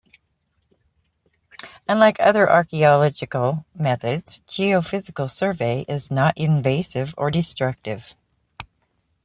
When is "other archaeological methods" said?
2.21-4.39